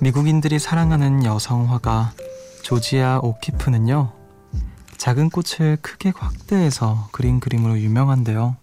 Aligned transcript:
미국인들이 0.00 0.58
사랑하는 0.58 1.24
여성 1.24 1.72
화가 1.72 2.12
조지아 2.62 3.20
오키프는요, 3.22 4.12
작은 4.98 5.30
꽃을 5.30 5.78
크게 5.80 6.12
확대해서 6.14 7.08
그린 7.12 7.40
그림으로 7.40 7.78
유명한데요. 7.78 8.56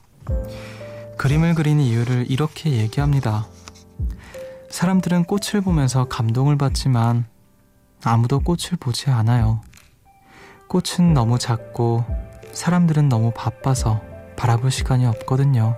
그림을 1.18 1.56
그린 1.56 1.80
이유를 1.80 2.30
이렇게 2.30 2.74
얘기합니다. 2.74 3.48
사람들은 4.70 5.26
꽃을 5.26 5.62
보면서 5.64 6.06
감동을 6.06 6.58
받지만 6.58 7.26
아무도 8.04 8.40
꽃을 8.40 8.78
보지 8.80 9.10
않아요. 9.10 9.62
꽃은 10.68 11.14
너무 11.14 11.40
작고 11.40 12.06
사람들은 12.52 13.10
너무 13.10 13.32
바빠서 13.36 14.02
바라볼 14.36 14.70
시간이 14.70 15.06
없거든요. 15.08 15.78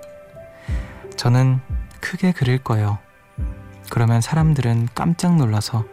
저는 1.16 1.62
크게 2.02 2.34
그릴 2.34 2.58
거예요. 2.64 3.05
그러면 3.90 4.22
사람들은 4.22 4.90
깜짝 4.94 5.36
놀라서 5.38 5.86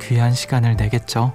귀한 0.00 0.32
시간을 0.32 0.76
내겠죠. 0.76 1.34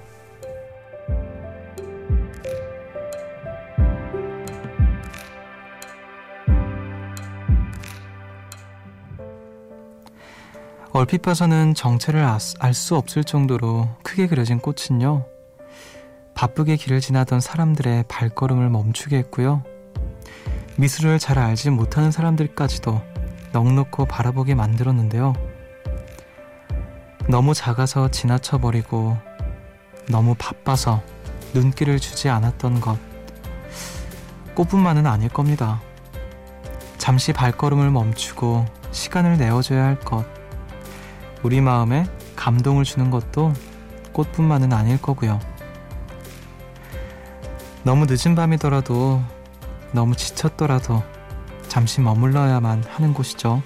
얼핏 10.92 11.20
봐서는 11.20 11.74
정체를 11.74 12.24
알 12.24 12.72
수 12.74 12.96
없을 12.96 13.22
정도로 13.22 13.86
크게 14.02 14.26
그려진 14.26 14.58
꽃은요. 14.58 15.26
바쁘게 16.34 16.76
길을 16.76 17.00
지나던 17.00 17.40
사람들의 17.40 18.04
발걸음을 18.08 18.70
멈추게 18.70 19.18
했고요. 19.18 19.62
미술을 20.76 21.18
잘 21.18 21.38
알지 21.38 21.70
못하는 21.70 22.10
사람들까지도 22.10 23.00
넋놓고 23.52 24.06
바라보게 24.06 24.54
만들었는데요. 24.54 25.34
너무 27.28 27.54
작아서 27.54 28.08
지나쳐버리고 28.08 29.18
너무 30.08 30.36
바빠서 30.38 31.02
눈길을 31.54 31.98
주지 31.98 32.28
않았던 32.28 32.80
것. 32.80 32.98
꽃뿐만은 34.54 35.06
아닐 35.06 35.28
겁니다. 35.28 35.80
잠시 36.98 37.32
발걸음을 37.32 37.90
멈추고 37.90 38.64
시간을 38.92 39.38
내어줘야 39.38 39.84
할 39.84 39.98
것. 39.98 40.24
우리 41.42 41.60
마음에 41.60 42.06
감동을 42.36 42.84
주는 42.84 43.10
것도 43.10 43.52
꽃뿐만은 44.12 44.72
아닐 44.72 45.02
거고요. 45.02 45.40
너무 47.82 48.06
늦은 48.08 48.36
밤이더라도 48.36 49.20
너무 49.90 50.14
지쳤더라도 50.14 51.02
잠시 51.66 52.00
머물러야만 52.00 52.84
하는 52.88 53.12
곳이죠. 53.12 53.62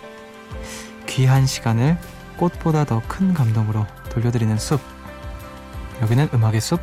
귀한 1.06 1.46
시간을 1.46 1.98
꽃보다 2.40 2.86
더 2.86 3.02
큰 3.06 3.34
감동으로 3.34 3.86
돌려드리는 4.08 4.56
숲. 4.56 4.80
여기는 6.00 6.30
음악의 6.32 6.62
숲. 6.62 6.80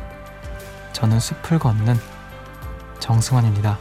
저는 0.92 1.18
숲을 1.18 1.58
걷는 1.58 1.96
정승환입니다. 3.00 3.76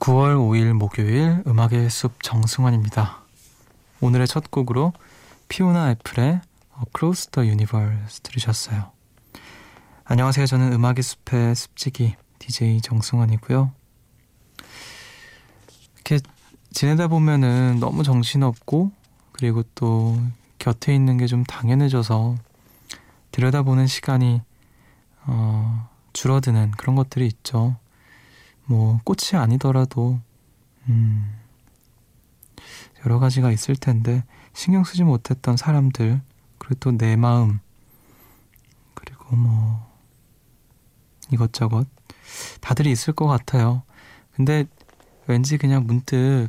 9월 0.00 0.34
5일 0.36 0.72
목요일 0.72 1.44
음악의 1.46 1.88
숲 1.90 2.20
정승환입니다. 2.24 3.22
오늘의 4.00 4.26
첫 4.26 4.50
곡으로 4.50 4.92
피오나 5.48 5.92
애플의 5.92 6.40
Across 6.88 7.28
the 7.28 7.48
Universe 7.48 8.20
들으셨어요. 8.24 8.90
안녕하세요. 10.02 10.46
저는 10.46 10.72
음악의 10.72 11.02
숲의 11.04 11.54
습지기 11.54 12.16
DJ 12.40 12.80
정승환이고요. 12.80 13.70
이렇게 15.94 16.18
지내다 16.72 17.06
보면은 17.06 17.78
너무 17.78 18.02
정신없고 18.02 18.90
그리고 19.30 19.62
또 19.76 20.18
곁에 20.58 20.94
있는 20.94 21.16
게 21.18 21.26
좀 21.26 21.44
당연해져서 21.44 22.36
들여다보는 23.32 23.86
시간이 23.86 24.42
어, 25.26 25.88
줄어드는 26.12 26.72
그런 26.72 26.96
것들이 26.96 27.26
있죠. 27.26 27.76
뭐 28.64 29.00
꽃이 29.04 29.40
아니더라도 29.40 30.20
음 30.88 31.34
여러 33.04 33.18
가지가 33.18 33.50
있을 33.52 33.76
텐데 33.76 34.24
신경 34.54 34.84
쓰지 34.84 35.04
못했던 35.04 35.56
사람들 35.56 36.20
그리고 36.58 36.74
또 36.80 36.92
내 36.92 37.16
마음 37.16 37.60
그리고 38.94 39.36
뭐 39.36 39.86
이것저것 41.30 41.86
다들 42.60 42.86
있을 42.86 43.12
것 43.12 43.26
같아요. 43.26 43.82
근데 44.34 44.66
왠지 45.26 45.58
그냥 45.58 45.86
문득 45.86 46.48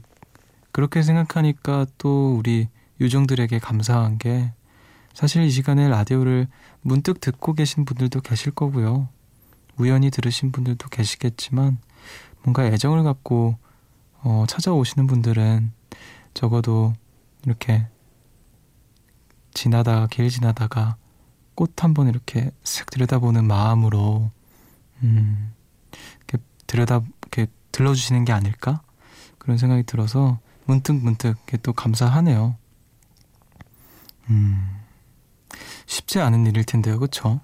그렇게 0.72 1.02
생각하니까 1.04 1.86
또 1.98 2.36
우리 2.38 2.70
유정들에게 3.00 3.60
감사한 3.60 4.18
게 4.18 4.54
사실 5.14 5.44
이 5.44 5.50
시간에 5.50 5.88
라디오를 5.88 6.48
문득 6.82 7.20
듣고 7.20 7.54
계신 7.54 7.86
분들도 7.86 8.22
계실 8.22 8.52
거고요. 8.52 9.10
우연히 9.78 10.12
들으신 10.12 10.52
분들도 10.52 10.90
계시겠지만 10.90 11.78
뭔가 12.44 12.66
애정을 12.66 13.04
갖고 13.04 13.58
어, 14.22 14.46
찾아오시는 14.48 15.08
분들은 15.08 15.72
적어도 16.34 16.94
이렇게 17.46 17.88
지나다가 19.54 20.08
길 20.08 20.30
지나다가 20.30 20.96
꽃 21.56 21.84
한번 21.84 22.08
이렇게 22.08 22.52
쓱 22.64 22.90
들여다보는 22.92 23.46
마음으로 23.46 24.32
음, 25.04 25.54
이렇게 26.18 26.44
들여다 26.68 27.02
이렇게 27.22 27.48
들러주시는 27.72 28.26
게 28.26 28.34
아닐까 28.34 28.82
그런 29.38 29.58
생각이 29.58 29.84
들어서 29.84 30.40
문득 30.66 30.94
문득 30.94 31.28
이렇게 31.28 31.58
또 31.58 31.74
감사하네요. 31.74 32.56
음, 34.30 34.80
쉽지 35.86 36.20
않은 36.20 36.46
일일 36.46 36.64
텐데요, 36.64 37.00
그렇죠? 37.00 37.42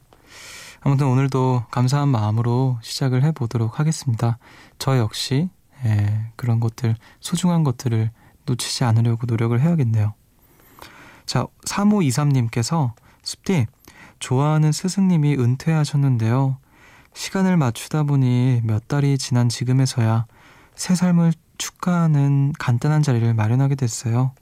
아무튼 0.82 1.08
오늘도 1.08 1.66
감사한 1.72 2.10
마음으로 2.10 2.78
시작을 2.84 3.24
해보도록 3.24 3.80
하겠습니다. 3.80 4.38
저 4.78 4.98
역시 4.98 5.50
예, 5.84 6.32
그런 6.36 6.60
것들 6.60 6.96
소중한 7.20 7.64
것들을 7.64 8.12
놓치지 8.46 8.84
않으려고 8.84 9.26
노력을 9.26 9.60
해야겠네요. 9.60 10.14
자, 11.26 11.48
3523님께서 11.66 12.94
숲디 13.24 13.66
좋아하는 14.20 14.72
스승님이 14.72 15.36
은퇴하셨는데요. 15.36 16.58
시간을 17.14 17.58
맞추다 17.58 18.04
보니 18.04 18.62
몇 18.64 18.88
달이 18.88 19.18
지난 19.18 19.50
지금에서야 19.50 20.28
새 20.76 20.94
삶을 20.94 21.34
축하하는 21.58 22.54
간단한 22.60 23.02
자리를 23.02 23.34
마련하게 23.34 23.76
됐어요. 23.76 24.34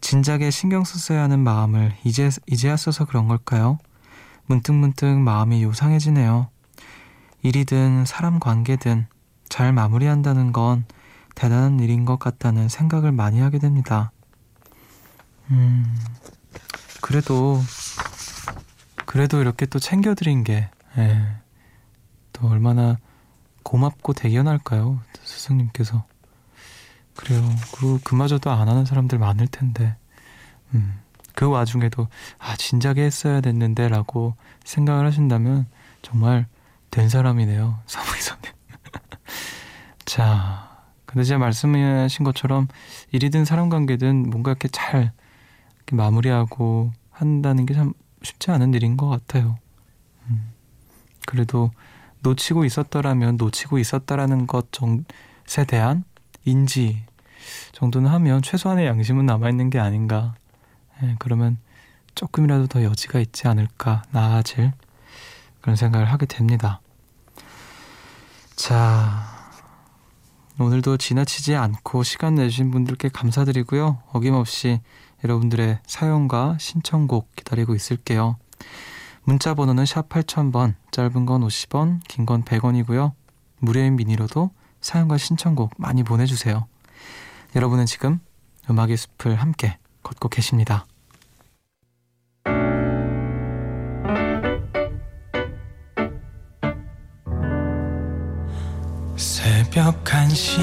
진작에 0.00 0.50
신경 0.50 0.84
썼어야 0.84 1.22
하는 1.22 1.40
마음을 1.40 1.94
이제, 2.04 2.30
이제야 2.46 2.76
써서 2.76 3.04
그런 3.04 3.28
걸까요? 3.28 3.78
문득문득 4.46 5.18
마음이 5.18 5.62
요상해지네요. 5.62 6.48
일이든 7.42 8.04
사람 8.06 8.38
관계든 8.38 9.06
잘 9.48 9.72
마무리한다는 9.72 10.52
건 10.52 10.84
대단한 11.34 11.80
일인 11.80 12.04
것 12.04 12.18
같다는 12.18 12.68
생각을 12.68 13.12
많이 13.12 13.40
하게 13.40 13.58
됩니다. 13.58 14.10
음, 15.50 15.96
그래도, 17.00 17.60
그래도 19.04 19.40
이렇게 19.40 19.66
또 19.66 19.78
챙겨드린 19.78 20.44
게, 20.44 20.68
예, 20.98 21.36
또 22.32 22.48
얼마나 22.48 22.98
고맙고 23.62 24.12
대견할까요? 24.14 25.00
스승님께서. 25.22 26.04
그래요. 27.16 27.42
그, 27.74 27.98
그마저도 28.04 28.50
안 28.50 28.68
하는 28.68 28.84
사람들 28.84 29.18
많을 29.18 29.46
텐데, 29.48 29.96
음. 30.74 31.00
그 31.34 31.46
와중에도 31.48 32.08
아 32.38 32.56
진작에 32.56 32.96
했어야 32.96 33.40
됐는데 33.40 33.88
라고 33.88 34.34
생각을 34.64 35.06
하신다면 35.06 35.66
정말 36.02 36.46
된 36.90 37.08
사람이네요. 37.08 37.80
사무이사님. 37.86 38.52
자, 40.06 40.86
근데 41.04 41.24
제가 41.24 41.38
말씀하신 41.38 42.24
것처럼 42.24 42.68
일이든 43.12 43.44
사람 43.44 43.68
관계든 43.68 44.30
뭔가 44.30 44.52
이렇게 44.52 44.68
잘 44.68 45.12
이렇게 45.76 45.96
마무리하고 45.96 46.92
한다는 47.10 47.66
게 47.66 47.74
참 47.74 47.92
쉽지 48.22 48.50
않은 48.50 48.74
일인 48.74 48.96
것 48.96 49.08
같아요. 49.08 49.58
음. 50.28 50.52
그래도 51.26 51.70
놓치고 52.20 52.64
있었더라면 52.64 53.36
놓치고 53.36 53.78
있었다라는 53.78 54.46
것에 54.46 55.64
대한 55.66 56.04
인지 56.46 57.04
정도는 57.72 58.10
하면 58.10 58.40
최소한의 58.40 58.86
양심은 58.86 59.26
남아있는 59.26 59.68
게 59.70 59.78
아닌가. 59.78 60.34
예, 61.02 61.16
그러면 61.18 61.58
조금이라도 62.14 62.66
더 62.68 62.82
여지가 62.82 63.20
있지 63.20 63.46
않을까, 63.46 64.04
나아질 64.10 64.72
그런 65.60 65.76
생각을 65.76 66.10
하게 66.10 66.24
됩니다. 66.26 66.80
자, 68.54 69.36
오늘도 70.58 70.96
지나치지 70.96 71.54
않고 71.54 72.02
시간 72.02 72.36
내주신 72.36 72.70
분들께 72.70 73.10
감사드리고요. 73.10 73.98
어김없이 74.12 74.80
여러분들의 75.22 75.80
사연과 75.86 76.56
신청곡 76.58 77.36
기다리고 77.36 77.74
있을게요. 77.74 78.38
문자 79.24 79.54
번호는 79.54 79.84
샵 79.84 80.08
8000번, 80.08 80.74
짧은 80.92 81.26
건 81.26 81.42
50원, 81.42 82.00
긴 82.08 82.24
건 82.24 82.44
100원이고요. 82.44 83.12
무료인 83.58 83.96
미니로도 83.96 84.50
사연과 84.80 85.18
신청곡 85.18 85.72
많이 85.78 86.02
보내주세요. 86.02 86.66
여러분은 87.54 87.86
지금 87.86 88.20
음악의 88.68 88.96
숲을 88.96 89.36
함께 89.36 89.78
걷고 90.02 90.28
계십니다. 90.28 90.86
새벽 99.16 100.04
1시 100.04 100.58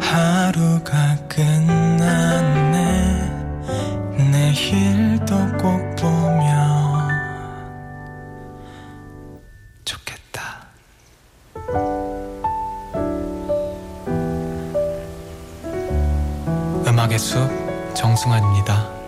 하루가 0.00 1.16
끝났네 1.28 2.72
내일도 4.30 5.51
정승환입니다 18.12 19.00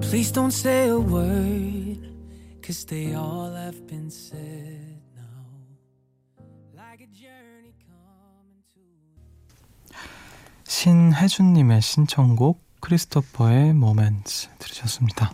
Please 0.00 0.32
don't 0.32 0.50
say 0.50 0.88
a 0.88 0.98
word, 0.98 1.98
cause 2.62 2.86
they 2.86 3.12
all 3.14 3.52
have 3.52 3.86
been 3.86 4.10
said 4.10 4.87
혜준님의 11.28 11.82
신청곡 11.82 12.58
크리스토퍼의 12.80 13.74
모멘트 13.74 14.48
들으셨습니다. 14.58 15.30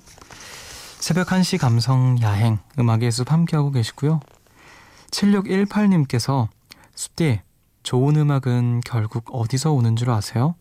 새벽 0.99 1.29
1시 1.29 1.61
감성 1.61 2.21
야행 2.21 2.59
음악의 2.77 3.13
숲 3.13 3.31
함께하고 3.31 3.71
계시고요. 3.71 4.19
7618님께서 5.13 6.49
숲디 6.97 7.43
좋은 7.85 8.17
음악은 8.17 8.81
결국 8.85 9.27
어디서 9.31 9.71
오는 9.71 9.95
줄 9.95 10.11
아세요? 10.11 10.57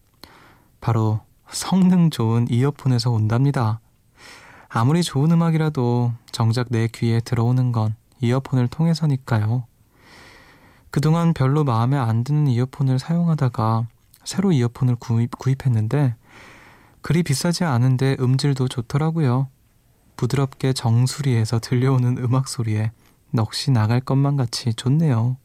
바로 0.79 1.21
성능 1.49 2.11
좋은 2.11 2.47
이어폰에서 2.47 3.09
온답니다. 3.09 3.79
아무리 4.69 5.01
좋은 5.01 5.31
음악이라도 5.31 6.13
정작 6.31 6.67
내 6.69 6.87
귀에 6.87 7.19
들어오는 7.19 7.71
건 7.71 7.95
이어폰을 8.21 8.67
통해서니까요. 8.67 9.65
그동안 10.91 11.33
별로 11.33 11.63
마음에 11.63 11.97
안 11.97 12.23
드는 12.23 12.45
이어폰을 12.45 12.99
사용하다가 12.99 13.87
새로 14.23 14.51
이어폰을 14.51 14.95
구입, 14.95 15.37
구입했는데 15.37 16.15
그리 17.01 17.23
비싸지 17.23 17.63
않은데 17.63 18.15
음질도 18.19 18.67
좋더라고요. 18.67 19.49
부드럽게 20.15 20.73
정수리에서 20.73 21.59
들려오는 21.59 22.17
음악 22.19 22.47
소리에 22.47 22.91
넋이 23.31 23.73
나갈 23.73 23.99
것만 23.99 24.37
같이 24.37 24.73
좋네요. 24.73 25.37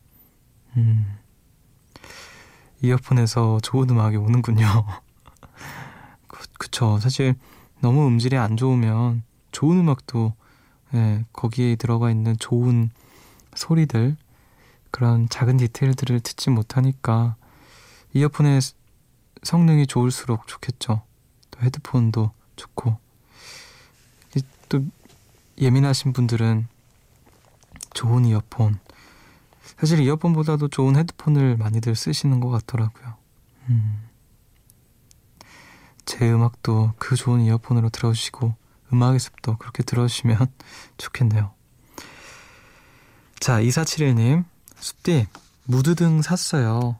음, 0.76 1.18
이어폰에서 2.82 3.58
좋은 3.62 3.90
음악이 3.90 4.16
오는군요. 4.16 4.66
그, 6.28 6.46
그쵸. 6.58 6.98
사실 7.00 7.34
너무 7.80 8.06
음질이 8.06 8.36
안 8.36 8.56
좋으면 8.56 9.22
좋은 9.50 9.80
음악도 9.80 10.34
예, 10.94 11.24
거기에 11.32 11.76
들어가 11.76 12.10
있는 12.10 12.36
좋은 12.38 12.90
소리들 13.54 14.16
그런 14.90 15.28
작은 15.28 15.58
디테일들을 15.58 16.20
듣지 16.20 16.50
못하니까 16.50 17.36
이어폰의 18.18 18.60
성능이 19.42 19.86
좋을수록 19.86 20.46
좋겠죠. 20.46 21.02
또 21.50 21.60
헤드폰도 21.60 22.32
좋고 22.56 22.98
또 24.68 24.84
예민하신 25.58 26.12
분들은 26.12 26.68
좋은 27.94 28.24
이어폰 28.26 28.78
사실 29.78 30.00
이어폰보다도 30.00 30.68
좋은 30.68 30.96
헤드폰을 30.96 31.56
많이들 31.56 31.94
쓰시는 31.94 32.40
것 32.40 32.50
같더라고요. 32.50 33.14
음. 33.68 34.08
제 36.04 36.30
음악도 36.30 36.94
그 36.98 37.16
좋은 37.16 37.40
이어폰으로 37.42 37.90
들어주시고 37.90 38.54
음악의 38.92 39.20
습도 39.20 39.56
그렇게 39.58 39.82
들어주시면 39.82 40.38
좋겠네요. 40.96 41.52
자, 43.40 43.60
2471님, 43.60 44.44
숲디, 44.80 45.26
무드등 45.64 46.22
샀어요. 46.22 46.98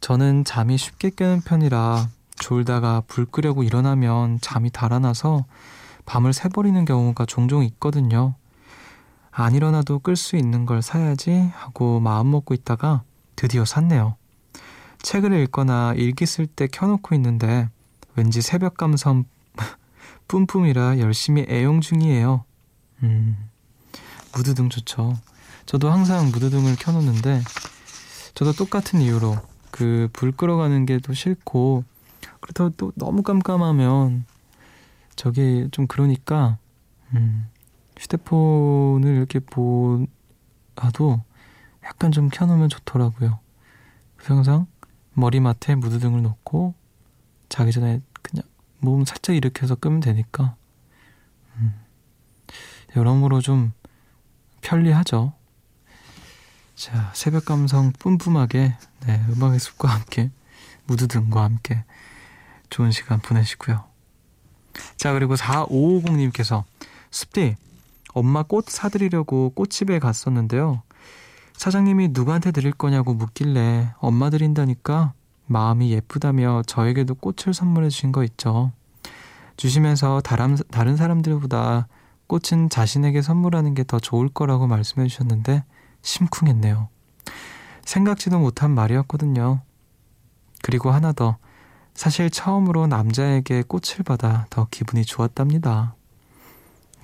저는 0.00 0.44
잠이 0.44 0.78
쉽게 0.78 1.10
깨는 1.10 1.42
편이라 1.42 2.08
졸다가 2.36 3.02
불 3.06 3.26
끄려고 3.26 3.62
일어나면 3.62 4.38
잠이 4.40 4.70
달아나서 4.70 5.44
밤을 6.06 6.32
새버리는 6.32 6.84
경우가 6.84 7.26
종종 7.26 7.64
있거든요. 7.64 8.34
안 9.30 9.54
일어나도 9.54 10.00
끌 10.00 10.16
수 10.16 10.36
있는 10.36 10.66
걸 10.66 10.82
사야지 10.82 11.50
하고 11.54 12.00
마음 12.00 12.30
먹고 12.30 12.54
있다가 12.54 13.02
드디어 13.36 13.64
샀네요. 13.64 14.16
책을 15.02 15.32
읽거나 15.42 15.94
일기 15.96 16.26
쓸 16.26 16.46
때 16.46 16.66
켜놓고 16.66 17.14
있는데 17.14 17.68
왠지 18.16 18.40
새벽 18.42 18.76
감성 18.76 19.24
뿜뿜이라 20.26 20.98
열심히 20.98 21.46
애용 21.48 21.80
중이에요. 21.80 22.44
음, 23.02 23.36
무드등 24.34 24.70
좋죠. 24.70 25.16
저도 25.66 25.90
항상 25.90 26.30
무드등을 26.30 26.76
켜놓는데 26.76 27.42
저도 28.34 28.52
똑같은 28.52 29.00
이유로 29.00 29.36
그 29.70 30.08
불 30.12 30.32
끌어가는 30.32 30.86
게 30.86 30.98
또 30.98 31.12
싫고 31.12 31.84
그렇다고 32.40 32.70
또 32.76 32.92
너무 32.96 33.22
깜깜하면 33.22 34.24
저게 35.16 35.68
좀 35.70 35.86
그러니까 35.86 36.58
음, 37.14 37.46
휴대폰을 37.98 39.14
이렇게 39.16 39.40
보아도 39.40 41.20
약간 41.84 42.12
좀 42.12 42.28
켜놓으면 42.28 42.68
좋더라고요. 42.68 43.38
그래서 44.16 44.34
항상 44.34 44.66
머리맡에 45.14 45.74
무드등을 45.74 46.22
놓고 46.22 46.74
자기 47.48 47.72
전에 47.72 48.00
그냥 48.22 48.44
몸 48.78 49.04
살짝 49.04 49.34
일으켜서 49.34 49.74
끄면 49.74 50.00
되니까 50.00 50.54
음, 51.56 51.74
여러모로 52.96 53.40
좀 53.40 53.72
편리하죠. 54.60 55.32
자 56.78 57.10
새벽 57.12 57.44
감성 57.44 57.92
뿜뿜하게 57.98 58.76
네, 59.04 59.24
음악의 59.30 59.58
숲과 59.58 59.88
함께 59.88 60.30
무드등과 60.86 61.42
함께 61.42 61.82
좋은 62.70 62.92
시간 62.92 63.18
보내시고요. 63.18 63.82
자 64.96 65.12
그리고 65.12 65.34
4550님께서 65.34 66.62
습디 67.10 67.56
엄마 68.14 68.44
꽃 68.44 68.66
사드리려고 68.68 69.50
꽃집에 69.56 69.98
갔었는데요. 69.98 70.82
사장님이 71.54 72.10
누구한테 72.12 72.52
드릴 72.52 72.70
거냐고 72.70 73.12
묻길래 73.12 73.94
엄마 73.98 74.30
드린다니까 74.30 75.14
마음이 75.46 75.90
예쁘다며 75.90 76.62
저에게도 76.64 77.16
꽃을 77.16 77.54
선물해 77.54 77.88
주신 77.88 78.12
거 78.12 78.22
있죠. 78.22 78.70
주시면서 79.56 80.20
다른, 80.20 80.56
다른 80.70 80.96
사람들보다 80.96 81.88
꽃은 82.28 82.70
자신에게 82.70 83.20
선물하는 83.20 83.74
게 83.74 83.82
더 83.82 83.98
좋을 83.98 84.28
거라고 84.28 84.68
말씀해 84.68 85.08
주셨는데 85.08 85.64
심쿵했네요. 86.02 86.88
생각지도 87.84 88.38
못한 88.38 88.70
말이었거든요. 88.72 89.62
그리고 90.62 90.90
하나 90.90 91.12
더. 91.12 91.38
사실 91.94 92.30
처음으로 92.30 92.86
남자에게 92.86 93.62
꽃을 93.62 94.04
받아 94.04 94.46
더 94.50 94.68
기분이 94.70 95.04
좋았답니다. 95.04 95.96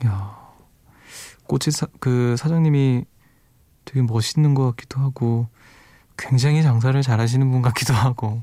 야, 0.07 0.45
꽃이 1.47 1.73
사, 1.73 1.87
그 1.99 2.37
사장님이 2.37 3.05
되게 3.85 4.03
멋있는 4.03 4.55
것 4.55 4.67
같기도 4.71 5.01
하고 5.01 5.49
굉장히 6.17 6.63
장사를 6.63 7.01
잘하시는 7.03 7.51
분 7.51 7.61
같기도 7.61 7.93
하고 7.93 8.43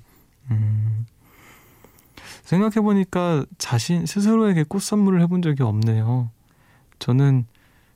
음, 0.49 1.05
생각해 2.43 2.81
보니까 2.81 3.45
자신 3.57 4.05
스스로에게 4.05 4.63
꽃 4.63 4.81
선물을 4.81 5.21
해본 5.21 5.41
적이 5.41 5.63
없네요. 5.63 6.29
저는 6.99 7.45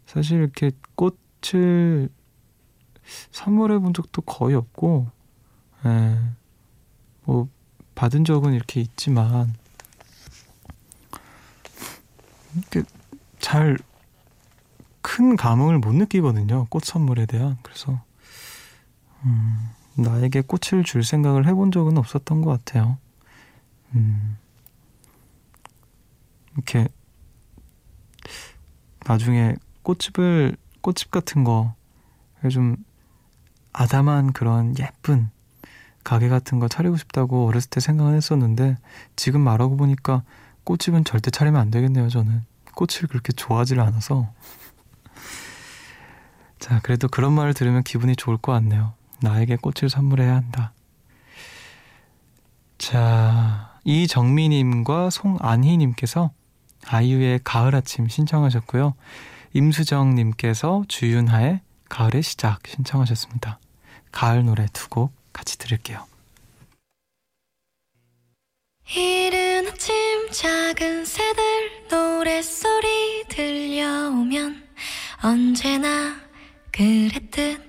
사실 0.06 0.40
이렇게 0.40 0.72
꽃을 0.96 2.10
선물해 3.32 3.80
본 3.80 3.94
적도 3.94 4.22
거의 4.22 4.56
없고, 4.56 5.10
예, 5.86 6.20
뭐, 7.24 7.48
받은 7.96 8.26
적은 8.26 8.54
이렇게 8.54 8.82
있지만, 8.82 9.54
이렇게 12.56 12.84
잘 13.40 13.78
큰 15.08 15.36
감흥을 15.36 15.78
못 15.78 15.94
느끼거든요. 15.94 16.66
꽃 16.70 16.84
선물에 16.84 17.28
대한. 17.28 17.58
그래서, 17.62 18.02
음, 19.24 19.70
나에게 19.94 20.42
꽃을 20.42 20.84
줄 20.84 21.04
생각을 21.04 21.48
해본 21.48 21.72
적은 21.72 21.96
없었던 22.00 22.42
것 22.42 22.50
같아요. 22.50 22.98
음, 23.94 24.36
이렇게, 26.56 26.90
나중에 29.06 29.56
꽃집을, 29.84 30.58
꽃집 30.82 31.12
같은 31.12 31.44
거, 31.44 31.76
좀 32.52 32.76
아담한 33.78 34.32
그런 34.32 34.74
예쁜 34.80 35.30
가게 36.04 36.30
같은 36.30 36.60
거 36.60 36.68
차리고 36.68 36.96
싶다고 36.98 37.48
어렸을 37.48 37.70
때 37.70 37.80
생각은 37.80 38.16
했었는데, 38.16 38.78
지금 39.16 39.42
말하고 39.42 39.76
보니까 39.76 40.24
꽃집은 40.64 41.04
절대 41.04 41.30
차리면 41.30 41.60
안 41.60 41.72
되겠네요, 41.72 42.10
저는. 42.10 42.44
꽃을 42.76 43.08
그렇게 43.10 43.34
좋아하지를 43.34 43.82
않아서. 43.84 44.32
자, 46.60 46.80
그래도 46.84 47.08
그런 47.08 47.34
말을 47.34 47.54
들으면 47.54 47.84
기분이 47.84 48.16
좋을 48.16 48.38
것 48.38 48.52
같네요. 48.54 48.94
나에게 49.22 49.58
꽃을 49.58 49.90
선물해야 49.90 50.36
한다. 50.36 50.74
자, 52.78 53.80
이정미님과 53.84 55.10
송안희님께서 55.10 56.32
아이유의 56.88 57.42
가을 57.44 57.76
아침 57.76 58.08
신청하셨고요. 58.08 58.94
임수정님께서 59.54 60.86
주윤하의 60.88 61.62
가을의 61.90 62.24
시작 62.24 62.60
신청하셨습니다. 62.68 63.60
가을 64.16 64.46
노래 64.46 64.66
두 64.74 64.88
곡 64.90 65.12
같이 65.34 65.58
들을게요. 65.58 66.06
이른 68.96 69.68
아침 69.68 70.32
작은 70.32 71.04
새들 71.06 71.88
노랫소리 71.90 73.26
들려오면 73.28 74.64
언제나 75.22 76.16
그랬듯 76.72 77.62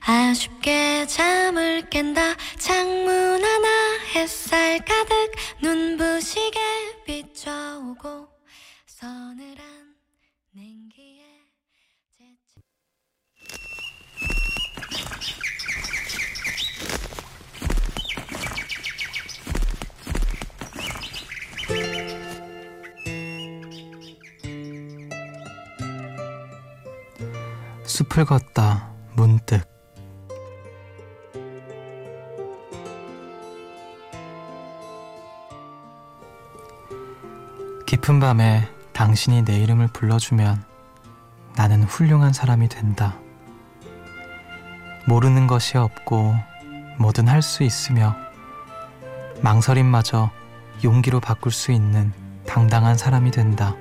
아쉽게 0.00 1.06
잠을 1.06 1.88
깬다 1.90 2.34
창문 2.58 3.44
하나 3.44 3.98
햇살 4.14 4.78
가득 4.84 5.32
눈부시게 5.62 6.58
비춰오고 7.06 8.28
서늘 8.86 9.53
숲을 28.14 28.26
걷다 28.26 28.90
문득 29.14 29.66
깊은 37.86 38.20
밤에 38.20 38.68
당신이 38.92 39.44
내 39.44 39.58
이름을 39.58 39.88
불러주면 39.88 40.62
나는 41.56 41.82
훌륭한 41.82 42.32
사람이 42.32 42.68
된다. 42.68 43.16
모르는 45.08 45.48
것이 45.48 45.76
없고 45.76 46.36
뭐든 46.98 47.26
할 47.26 47.42
수 47.42 47.64
있으며 47.64 48.14
망설임마저 49.40 50.30
용기로 50.84 51.18
바꿀 51.18 51.50
수 51.50 51.72
있는 51.72 52.12
당당한 52.46 52.96
사람이 52.96 53.32
된다. 53.32 53.74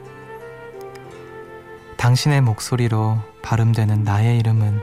당신의 2.04 2.42
목소리로 2.42 3.18
발음되는 3.44 4.04
나의 4.04 4.38
이름은 4.40 4.78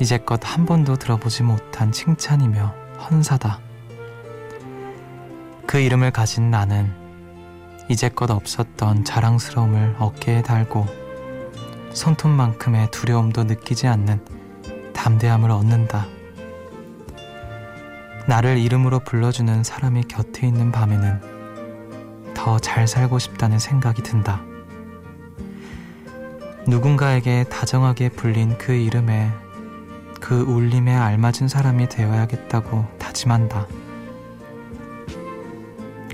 이제껏 0.00 0.40
한 0.42 0.64
번도 0.64 0.96
들어보지 0.96 1.42
못한 1.42 1.92
칭찬이며 1.92 2.74
헌사다. 2.98 3.60
그 5.66 5.78
이름을 5.78 6.10
가진 6.10 6.50
나는 6.50 6.90
이제껏 7.90 8.30
없었던 8.30 9.04
자랑스러움을 9.04 9.96
어깨에 9.98 10.40
달고 10.40 10.86
손톱만큼의 11.92 12.90
두려움도 12.90 13.44
느끼지 13.44 13.86
않는 13.86 14.24
담대함을 14.94 15.50
얻는다. 15.50 16.06
나를 18.26 18.56
이름으로 18.56 19.00
불러주는 19.00 19.62
사람이 19.62 20.04
곁에 20.04 20.46
있는 20.46 20.72
밤에는 20.72 22.32
더 22.32 22.58
잘 22.58 22.88
살고 22.88 23.18
싶다는 23.18 23.58
생각이 23.58 24.02
든다. 24.02 24.53
누군가에게 26.66 27.44
다정하게 27.44 28.08
불린 28.08 28.56
그 28.56 28.72
이름에 28.72 29.30
그 30.18 30.40
울림에 30.40 30.94
알맞은 30.94 31.48
사람이 31.48 31.90
되어야겠다고 31.90 32.86
다짐한다. 32.98 33.66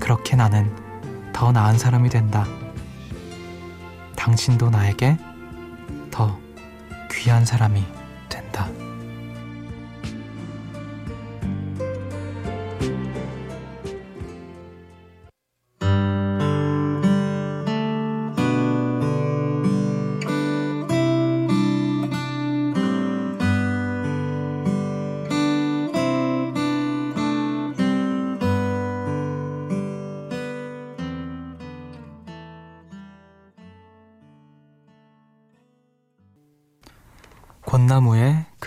그렇게 0.01 0.35
나는 0.35 0.69
더 1.31 1.53
나은 1.53 1.77
사람이 1.77 2.09
된다. 2.09 2.45
당신도 4.17 4.69
나에게 4.69 5.17
더 6.11 6.37
귀한 7.11 7.45
사람이 7.45 7.85
된다. 8.27 8.67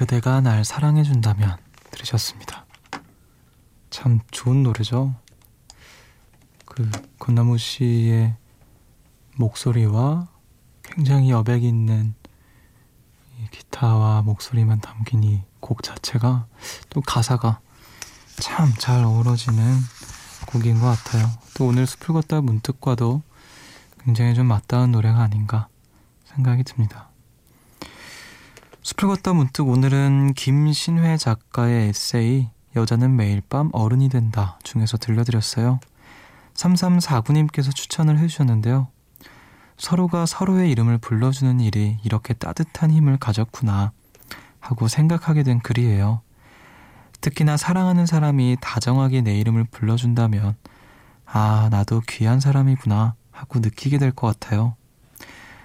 그대가 0.05 0.43
날 0.43 0.67
사랑해준다면 0.67 1.57
들으셨습니다. 1.91 2.67
참 3.89 4.21
좋은 4.31 4.63
노래죠. 4.63 5.15
그 6.67 6.91
권나무 7.19 7.57
씨의 7.57 8.37
목소리와 9.37 10.29
굉장히 10.83 11.31
여백 11.31 11.65
있는 11.65 12.15
이 13.39 13.49
기타와 13.51 14.21
목소리만 14.21 14.83
담긴 14.83 15.25
이 15.25 15.43
곡 15.61 15.83
자체가 15.83 16.49
또 16.91 17.01
가사가 17.01 17.61
참 18.37 18.75
잘 18.79 19.03
어우러지는 19.03 19.79
곡인 20.49 20.81
것 20.81 20.85
같아요. 20.85 21.31
또 21.55 21.69
오늘 21.69 21.87
숲을 21.87 22.13
걷다 22.13 22.43
문득과도 22.43 23.23
굉장히 24.05 24.35
좀 24.35 24.49
맞닿은 24.49 24.93
노래가 24.93 25.23
아닌가 25.23 25.69
생각이 26.27 26.63
듭니다. 26.65 27.09
숲을 28.85 29.09
걷다 29.09 29.33
문득 29.33 29.67
오늘은 29.67 30.35
김신회 30.35 31.17
작가의 31.17 31.89
에세이 31.89 32.51
여자는 32.77 33.17
매일 33.17 33.41
밤 33.41 33.71
어른이 33.73 34.11
된다 34.11 34.59
중에서 34.63 34.99
들려드렸어요. 34.99 35.81
3349님께서 36.53 37.75
추천을 37.75 38.19
해주셨는데요. 38.19 38.89
서로가 39.79 40.27
서로의 40.27 40.71
이름을 40.71 40.99
불러주는 40.99 41.61
일이 41.61 41.97
이렇게 42.05 42.35
따뜻한 42.35 42.91
힘을 42.91 43.17
가졌구나 43.17 43.93
하고 44.61 44.87
생각하게 44.87 45.45
된 45.45 45.61
글이에요. 45.61 46.21
특히나 47.23 47.57
사랑하는 47.57 48.05
사람이 48.05 48.59
다정하게 48.61 49.23
내 49.23 49.35
이름을 49.39 49.65
불러준다면 49.65 50.57
아, 51.25 51.69
나도 51.71 52.03
귀한 52.07 52.39
사람이구나 52.39 53.15
하고 53.31 53.61
느끼게 53.61 53.97
될 53.97 54.13
것 54.13 54.27
같아요. 54.39 54.77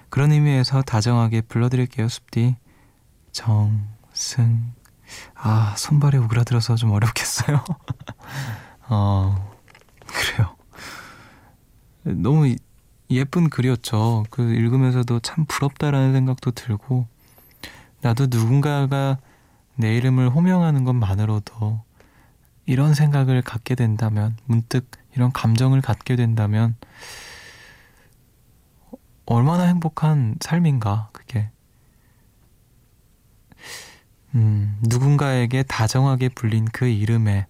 그런 0.07 0.31
의미에서 0.31 0.83
다정하게 0.83 1.41
불러드릴게요, 1.41 2.07
숲디. 2.07 2.55
정승. 3.39 4.73
아, 5.33 5.73
손발이 5.77 6.17
오그라들어서 6.17 6.75
좀 6.75 6.91
어렵겠어요. 6.91 7.63
어, 8.89 9.53
그래요. 10.05 10.55
너무 12.03 12.53
예쁜 13.09 13.49
글이었죠. 13.49 14.25
그 14.29 14.41
읽으면서도 14.41 15.21
참 15.21 15.45
부럽다라는 15.47 16.11
생각도 16.11 16.51
들고, 16.51 17.07
나도 18.01 18.27
누군가가 18.29 19.19
내 19.75 19.95
이름을 19.95 20.29
호명하는 20.29 20.83
것만으로도 20.83 21.81
이런 22.65 22.93
생각을 22.93 23.41
갖게 23.41 23.75
된다면, 23.75 24.35
문득 24.45 24.91
이런 25.15 25.31
감정을 25.31 25.79
갖게 25.79 26.17
된다면, 26.17 26.75
얼마나 29.25 29.63
행복한 29.63 30.35
삶인가, 30.41 31.09
그게. 31.13 31.51
음, 34.35 34.77
누군가에게 34.81 35.63
다정하게 35.63 36.29
불린 36.29 36.65
그 36.71 36.87
이름에 36.87 37.47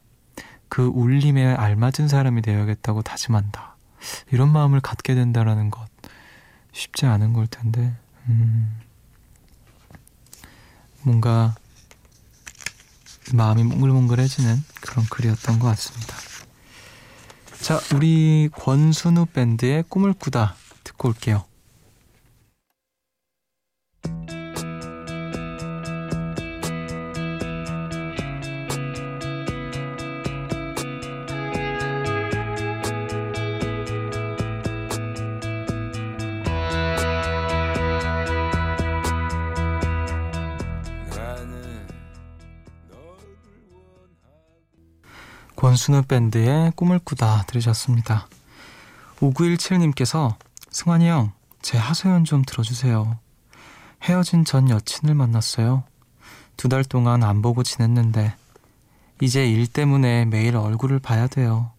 그 0.69 0.85
울림에 0.85 1.45
알맞은 1.55 2.07
사람이 2.07 2.41
되어야겠다고 2.41 3.01
다짐한다. 3.01 3.75
이런 4.31 4.51
마음을 4.51 4.79
갖게 4.79 5.15
된다라는 5.15 5.71
것 5.71 5.87
쉽지 6.71 7.05
않은 7.05 7.33
걸 7.33 7.47
텐데, 7.47 7.93
음, 8.27 8.79
뭔가 11.01 11.55
마음이 13.33 13.63
몽글몽글해지는 13.63 14.63
그런 14.81 15.05
글이었던 15.05 15.59
것 15.59 15.67
같습니다. 15.67 16.15
자, 17.61 17.79
우리 17.93 18.49
권순우 18.53 19.25
밴드의 19.27 19.83
꿈을 19.89 20.13
꾸다 20.13 20.55
듣고 20.83 21.09
올게요. 21.09 21.48
권순우 45.59 46.03
밴드의 46.03 46.71
꿈을 46.77 46.99
꾸다 46.99 47.43
들으셨습니다. 47.43 48.29
5917님께서 49.17 50.35
승환이 50.71 51.09
형, 51.09 51.33
제 51.61 51.77
하소연 51.77 52.23
좀 52.23 52.43
들어주세요. 52.47 53.19
헤어진 54.01 54.45
전 54.45 54.69
여친을 54.69 55.15
만났어요. 55.15 55.83
두 56.55 56.69
달 56.69 56.85
동안 56.85 57.23
안 57.23 57.41
보고 57.41 57.61
지냈는데 57.63 58.33
이제 59.19 59.49
일 59.51 59.67
때문에 59.67 60.23
매일 60.23 60.55
얼굴을 60.55 60.99
봐야 60.99 61.27
돼요. 61.27 61.71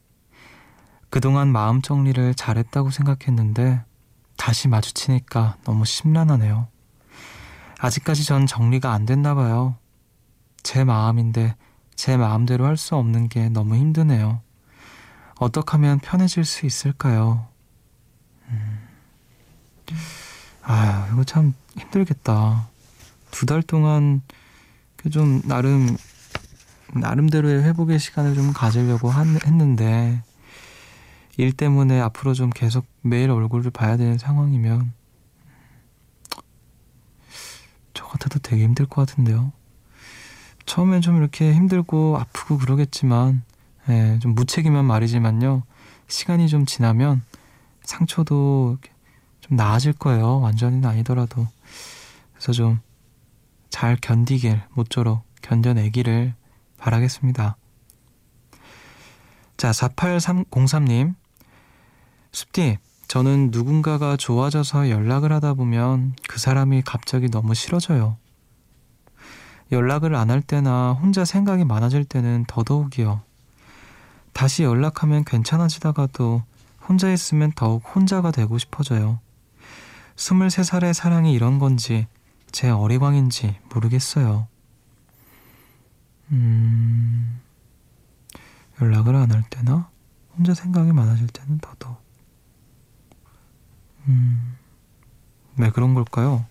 그동안 1.09 1.49
마음 1.49 1.81
정리를 1.81 2.35
잘했다고 2.35 2.91
생각했는데 2.91 3.81
다시 4.37 4.69
마주치니까 4.69 5.57
너무 5.65 5.87
심란하네요. 5.87 6.69
아직까지 7.79 8.27
전 8.27 8.47
정리가 8.47 8.93
안 8.93 9.07
됐나 9.07 9.35
봐요. 9.35 9.75
제 10.63 10.85
마음인데 10.85 11.57
제 12.01 12.17
마음대로 12.17 12.65
할 12.65 12.79
수 12.79 12.97
없는 12.97 13.29
게 13.29 13.51
너무 13.51 13.77
힘드네요. 13.77 14.41
어떻게 15.39 15.73
하면 15.73 15.99
편해질 15.99 16.47
수 16.47 16.65
있을까요? 16.65 17.47
음. 18.49 18.89
아, 20.63 21.11
이거 21.13 21.25
참 21.25 21.53
힘들겠다. 21.77 22.69
두 23.31 23.45
달 23.45 23.63
동안 23.63 24.23
좀 25.13 25.43
나름 25.45 25.95
나름대로의 26.95 27.65
회복의 27.65 27.99
시간을 27.99 28.35
좀 28.35 28.55
가지려고 28.55 29.11
한, 29.11 29.39
했는데 29.45 30.23
일 31.37 31.53
때문에 31.53 32.01
앞으로 32.01 32.33
좀 32.33 32.49
계속 32.49 32.87
매일 33.03 33.31
얼굴을 33.31 33.71
봐야 33.73 33.99
되는 33.99 34.17
상황이면 34.17 34.95
저 37.93 38.07
같아도 38.07 38.39
되게 38.39 38.65
힘들 38.65 38.87
것 38.87 39.07
같은데요. 39.07 39.53
처음엔 40.71 41.01
좀 41.01 41.17
이렇게 41.17 41.53
힘들고 41.53 42.17
아프고 42.19 42.59
그러겠지만 42.59 43.43
예, 43.89 44.19
좀 44.21 44.35
무책임한 44.35 44.85
말이지만요. 44.85 45.63
시간이 46.07 46.49
좀 46.49 46.67
지나면 46.67 47.23
상처도 47.83 48.79
좀 49.41 49.57
나아질 49.57 49.95
거예요. 49.95 50.41
완전히는 50.41 50.89
아니더라도. 50.89 51.47
그래서 52.35 52.53
좀 52.53 52.91
잘 53.71 53.97
견디길 53.97 54.61
모쪼록 54.75 55.23
견뎌내기를 55.41 56.35
바라겠습니다. 56.77 57.57
자, 59.57 59.71
48303님. 59.71 61.15
숲디, 62.33 62.79
저는 63.09 63.51
누군가가 63.51 64.17
좋아져서 64.17 64.91
연락을 64.91 65.33
하다 65.33 65.55
보면 65.55 66.15
그 66.29 66.39
사람이 66.39 66.83
갑자기 66.83 67.29
너무 67.31 67.55
싫어져요. 67.55 68.19
연락을 69.73 70.15
안 70.15 70.31
할 70.31 70.43
때나 70.43 70.93
혼자 70.93 71.25
생각이 71.25 71.65
많아질 71.65 72.05
때는 72.05 72.45
더더욱이요. 72.49 73.23
다시 74.33 74.63
연락하면 74.63 75.25
괜찮아지다가도 75.25 76.43
혼자 76.89 77.13
있으면 77.13 77.53
더욱 77.55 77.83
혼자가 77.95 78.31
되고 78.31 78.59
싶어져요. 78.59 79.21
23살의 80.17 80.93
사랑이 80.93 81.33
이런 81.33 81.59
건지 81.59 82.07
제 82.51 82.69
어리광인지 82.69 83.57
모르겠어요. 83.73 84.49
음, 86.33 87.41
연락을 88.81 89.15
안 89.17 89.31
할 89.33 89.43
때나 89.51 89.89
혼자 90.37 90.55
생각이 90.55 90.93
많아질 90.93 91.29
때는 91.29 91.59
더더욱. 91.59 91.97
음, 94.09 94.57
왜 95.57 95.71
그런 95.71 95.95
걸까요? 95.95 96.45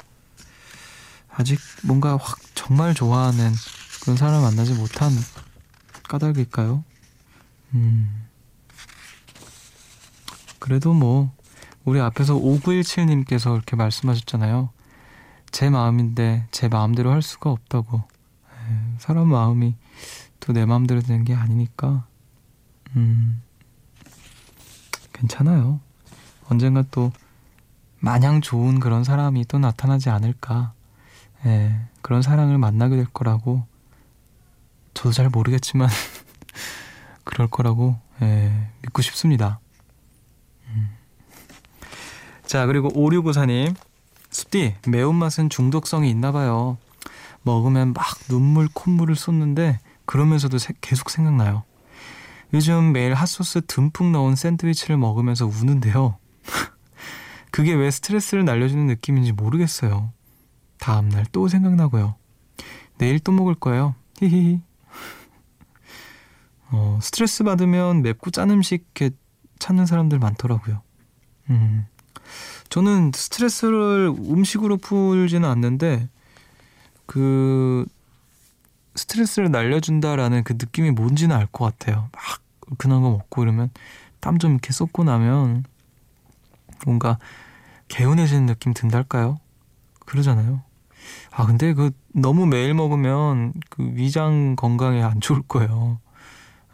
아직 1.31 1.59
뭔가 1.83 2.17
확 2.17 2.37
정말 2.55 2.93
좋아하는 2.93 3.51
그런 4.01 4.17
사람을 4.17 4.41
만나지 4.41 4.73
못한 4.73 5.11
까닭일까요? 6.07 6.83
음. 7.75 8.25
그래도 10.59 10.93
뭐, 10.93 11.31
우리 11.85 11.99
앞에서 11.99 12.35
5917님께서 12.35 13.53
이렇게 13.55 13.75
말씀하셨잖아요. 13.75 14.69
제 15.51 15.69
마음인데 15.69 16.47
제 16.51 16.67
마음대로 16.67 17.11
할 17.11 17.21
수가 17.21 17.49
없다고. 17.51 17.97
에, 17.97 18.97
사람 18.99 19.29
마음이 19.29 19.75
또 20.39 20.53
내 20.53 20.65
마음대로 20.65 21.01
되는 21.01 21.23
게 21.25 21.33
아니니까, 21.35 22.05
음, 22.95 23.41
괜찮아요. 25.13 25.79
언젠가 26.49 26.83
또 26.91 27.11
마냥 27.99 28.41
좋은 28.41 28.79
그런 28.79 29.03
사람이 29.03 29.45
또 29.45 29.59
나타나지 29.59 30.09
않을까. 30.09 30.73
예, 31.45 31.75
그런 32.01 32.21
사랑을 32.21 32.57
만나게 32.57 32.95
될 32.95 33.05
거라고 33.05 33.65
저도 34.93 35.11
잘 35.11 35.29
모르겠지만 35.29 35.89
그럴 37.23 37.47
거라고 37.47 37.97
예, 38.21 38.69
믿고 38.81 39.01
싶습니다. 39.01 39.59
음. 40.67 40.89
자 42.45 42.65
그리고 42.65 42.89
5694님 42.89 43.75
숲디 44.31 44.75
매운맛은 44.87 45.49
중독성이 45.49 46.09
있나 46.09 46.31
봐요. 46.31 46.77
먹으면 47.43 47.93
막 47.93 48.05
눈물 48.27 48.67
콧물을 48.73 49.15
쏟는데 49.15 49.79
그러면서도 50.05 50.57
세, 50.57 50.73
계속 50.81 51.09
생각나요. 51.09 51.63
요즘 52.53 52.91
매일 52.91 53.13
핫소스 53.13 53.61
듬뿍 53.67 54.11
넣은 54.11 54.35
샌드위치를 54.35 54.97
먹으면서 54.97 55.45
우는데요. 55.45 56.17
그게 57.51 57.73
왜 57.73 57.91
스트레스를 57.91 58.43
날려주는 58.43 58.87
느낌인지 58.87 59.33
모르겠어요. 59.33 60.11
다음날 60.79 61.25
또 61.31 61.47
생각나고요. 61.47 62.15
내일 62.97 63.19
또 63.19 63.31
먹을 63.31 63.55
거예요. 63.55 63.95
히히히. 64.19 64.61
어, 66.71 66.99
스트레스 67.01 67.43
받으면 67.43 68.01
맵고 68.01 68.31
짠 68.31 68.49
음식 68.51 68.85
이렇게 68.95 69.15
찾는 69.59 69.85
사람들 69.85 70.19
많더라고요. 70.19 70.81
음. 71.49 71.85
저는 72.69 73.11
스트레스를 73.15 74.13
음식으로 74.17 74.77
풀지는 74.77 75.49
않는데, 75.49 76.07
그, 77.07 77.85
스트레스를 78.95 79.49
날려준다라는 79.49 80.43
그 80.43 80.53
느낌이 80.53 80.91
뭔지는 80.91 81.35
알 81.35 81.47
것 81.47 81.65
같아요. 81.65 82.09
막 82.11 82.77
그런 82.77 83.01
거 83.01 83.09
먹고 83.09 83.41
이러면 83.43 83.71
땀 84.19 84.37
좀 84.37 84.51
이렇게 84.51 84.73
쏟고 84.73 85.03
나면 85.05 85.63
뭔가 86.85 87.17
개운해지는 87.87 88.45
느낌 88.45 88.73
든달까요? 88.73 89.39
그러잖아요. 90.05 90.61
아 91.31 91.45
근데 91.45 91.73
그 91.73 91.91
너무 92.13 92.45
매일 92.45 92.73
먹으면 92.73 93.53
그 93.69 93.91
위장 93.93 94.55
건강에 94.55 95.01
안 95.03 95.21
좋을 95.21 95.41
거예요. 95.43 95.99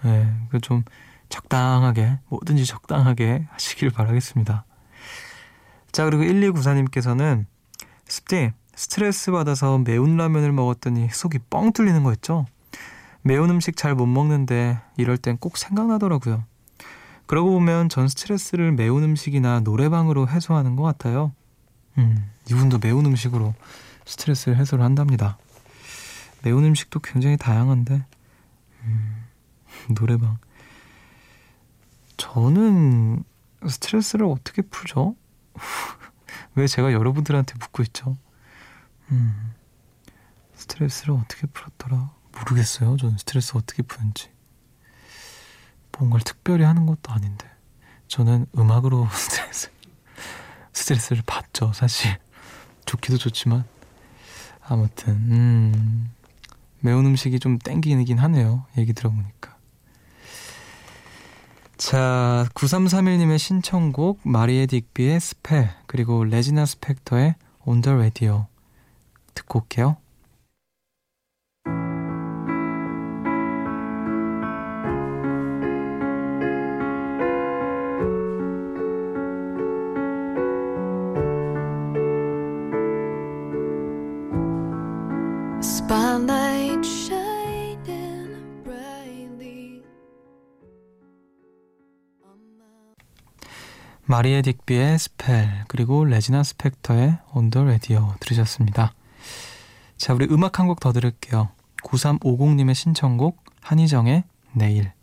예, 0.05 0.09
네, 0.09 0.33
그좀 0.49 0.83
적당하게 1.29 2.19
뭐든지 2.29 2.65
적당하게 2.65 3.47
하시길 3.51 3.89
바라겠습니다. 3.91 4.65
자 5.91 6.05
그리고 6.05 6.23
1294님께서는 6.23 7.45
습디 8.05 8.51
스트레스 8.75 9.31
받아서 9.31 9.77
매운 9.77 10.17
라면을 10.17 10.51
먹었더니 10.51 11.09
속이 11.09 11.39
뻥 11.49 11.71
뚫리는 11.71 12.03
거 12.03 12.11
있죠? 12.13 12.45
매운 13.21 13.49
음식 13.49 13.75
잘 13.75 13.95
못 13.95 14.05
먹는데 14.05 14.79
이럴 14.97 15.17
땐 15.17 15.37
꼭 15.37 15.57
생각나더라고요. 15.57 16.43
그러고 17.25 17.51
보면 17.51 17.89
전 17.89 18.07
스트레스를 18.07 18.71
매운 18.71 19.03
음식이나 19.03 19.61
노래방으로 19.61 20.27
해소하는 20.27 20.75
것 20.75 20.83
같아요. 20.83 21.31
음, 21.97 22.29
이분도 22.51 22.77
매운 22.79 23.05
음식으로 23.05 23.55
스트레스를 24.05 24.57
해소를 24.57 24.83
한답니다. 24.83 25.37
매운 26.43 26.63
음식도 26.63 26.99
굉장히 26.99 27.37
다양한데 27.37 28.05
음, 28.83 29.25
노래방 29.95 30.37
저는 32.17 33.23
스트레스를 33.67 34.25
어떻게 34.25 34.61
풀죠? 34.61 35.15
왜 36.55 36.67
제가 36.67 36.93
여러분들한테 36.93 37.55
묻고 37.59 37.83
있죠? 37.83 38.17
음, 39.11 39.53
스트레스를 40.53 41.13
어떻게 41.15 41.47
풀었더라? 41.47 42.11
모르겠어요. 42.31 42.97
저는 42.97 43.17
스트레스 43.17 43.57
어떻게 43.57 43.81
푸는지. 43.83 44.29
뭔가를 45.97 46.23
특별히 46.23 46.63
하는 46.63 46.85
것도 46.85 47.11
아닌데. 47.11 47.49
저는 48.07 48.45
음악으로 48.57 49.07
스트레스, 49.11 49.69
스트레스를 50.73 51.23
받죠, 51.25 51.73
사실. 51.73 52.17
좋기도 52.85 53.17
좋지만. 53.17 53.65
아무튼, 54.67 55.13
음, 55.13 56.09
매운 56.79 57.05
음식이 57.05 57.39
좀 57.39 57.57
땡기긴 57.59 58.17
하네요. 58.17 58.65
얘기 58.77 58.93
들어보니까. 58.93 59.55
자, 61.77 62.47
9331님의 62.53 63.37
신청곡 63.37 64.21
마리에 64.23 64.65
딕비의 64.65 65.19
Spell 65.19 65.69
그리고 65.87 66.23
레지나 66.23 66.65
스펙터의 66.65 67.35
On 67.67 67.81
the 67.81 67.95
Radio 67.95 68.47
듣고 69.33 69.59
올게요. 69.59 69.97
마리에 94.15 94.41
딕비의 94.43 94.97
Spell 94.97 95.65
그리고 95.67 96.05
레지나 96.05 96.41
스펙터의 96.43 97.17
On 97.33 97.46
the 97.46 97.65
Radio 97.65 98.13
들으셨습니다. 98.21 98.93
자 99.97 100.13
우리 100.13 100.25
음악 100.31 100.57
한 100.57 100.67
곡 100.67 100.79
더 100.79 100.93
들을게요. 100.93 101.49
9350님의 101.83 102.75
신청곡 102.75 103.43
한희정의 103.59 104.23
내일 104.53 104.93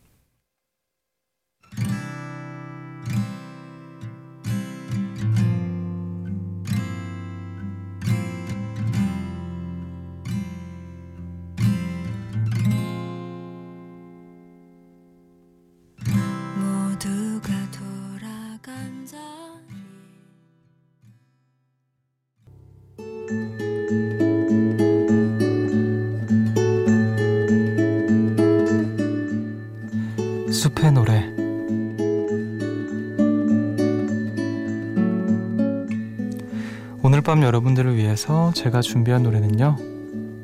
위해서 38.23 38.53
제가 38.55 38.81
준비한 38.81 39.25
노래는요 39.25 39.77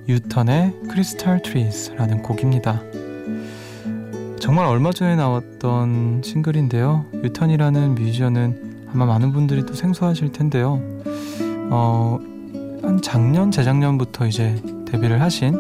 유턴의 0.09 0.75
Crystal 0.90 1.40
Trees라는 1.42 2.23
곡입니다. 2.23 2.83
정말 4.41 4.67
얼마 4.67 4.91
전에 4.91 5.14
나왔던 5.14 6.23
싱글인데요. 6.25 7.05
유턴이라는 7.12 7.95
뮤지션은 7.95 8.87
아마 8.93 9.07
많은 9.07 9.33
분들이 9.33 9.64
또 9.64 9.75
생소하실 9.75 10.33
텐데요. 10.33 10.81
어, 11.71 12.19
한 12.83 13.01
작년 13.03 13.51
재작년부터 13.51 14.27
이제 14.27 14.57
데뷔를 14.87 15.21
하신 15.21 15.55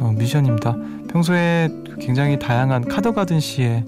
어, 0.00 0.12
뮤지션입니다. 0.18 0.76
평소에 1.08 1.70
굉장히 2.00 2.38
다양한 2.38 2.88
카더가든 2.88 3.40
씨의 3.40 3.84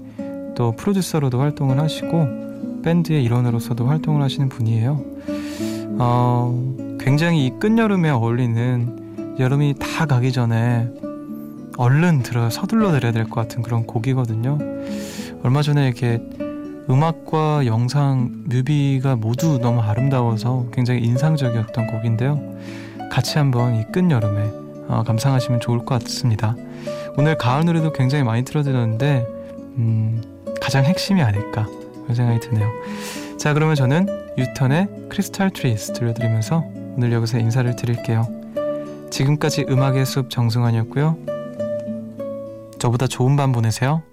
또 0.55 0.71
프로듀서로도 0.71 1.39
활동을 1.39 1.79
하시고 1.79 2.81
밴드의 2.83 3.23
일원으로서도 3.23 3.85
활동을 3.85 4.21
하시는 4.21 4.49
분이에요. 4.49 5.03
어, 5.99 6.90
굉장히 7.03 7.47
이 7.47 7.51
끝여름에 7.59 8.09
어울리는 8.09 9.35
여름이 9.39 9.75
다 9.79 10.05
가기 10.05 10.31
전에 10.31 10.87
얼른 11.77 12.21
들어 12.21 12.49
서둘러 12.49 12.91
내려야 12.91 13.11
될 13.11 13.25
것 13.25 13.35
같은 13.35 13.61
그런 13.63 13.85
곡이거든요. 13.87 14.57
얼마 15.43 15.61
전에 15.61 15.87
이렇게 15.87 16.21
음악과 16.89 17.65
영상, 17.65 18.29
뮤비가 18.45 19.15
모두 19.15 19.57
너무 19.59 19.81
아름다워서 19.81 20.67
굉장히 20.73 21.01
인상적이었던 21.01 21.87
곡인데요. 21.87 22.39
같이 23.11 23.37
한번 23.37 23.75
이 23.75 23.83
끝여름에 23.91 24.51
어, 24.87 25.03
감상하시면 25.05 25.59
좋을 25.61 25.79
것 25.79 26.03
같습니다. 26.03 26.55
오늘 27.17 27.37
가을 27.37 27.65
노래도 27.65 27.91
굉장히 27.93 28.23
많이 28.23 28.43
틀어드렸는데 28.43 29.25
음, 29.77 30.21
가장 30.61 30.83
핵심이 30.83 31.21
아닐까 31.21 31.67
그런 32.03 32.15
생각이 32.15 32.39
드네요. 32.41 32.69
자 33.37 33.53
그러면 33.53 33.75
저는 33.75 34.07
유턴의 34.37 34.87
Crystal 35.09 35.49
Trees 35.49 35.93
들려드리면서 35.93 36.63
오늘 36.95 37.11
여기서 37.13 37.39
인사를 37.39 37.75
드릴게요. 37.75 38.27
지금까지 39.09 39.65
음악의 39.69 40.05
숲 40.05 40.29
정승환이었고요. 40.29 41.17
저보다 42.79 43.07
좋은 43.07 43.35
밤 43.35 43.51
보내세요. 43.51 44.03